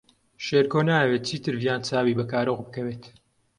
[0.45, 3.03] شێرکۆ نایەوێت چیتر ڤیان چاوی بە کارۆخ بکەوێت.